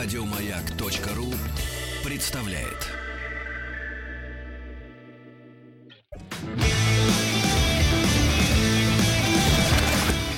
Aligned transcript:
Радиомаяк.ру 0.00 1.34
представляет. 2.04 2.86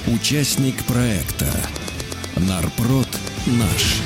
Участник 0.07 0.83
проекта 0.87 1.45
Нарпрод 2.37 3.09
наш. 3.45 4.01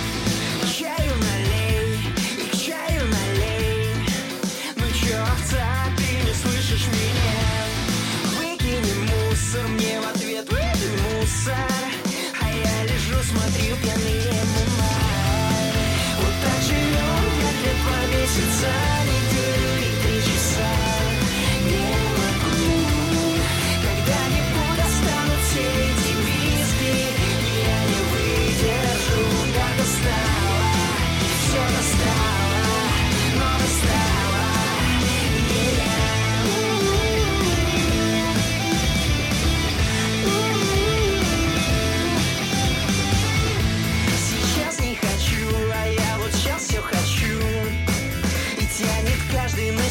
Мне 9.68 10.00
в 10.00 10.08
ответ, 10.08 10.46
вы 10.50 10.58
мусор 10.58 11.54
А 12.42 12.50
я 12.50 12.82
лежу, 12.84 13.22
смотрю 13.22 13.76
пьяные 13.76 14.33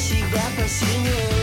себя 0.04 0.44
посинел 0.58 1.43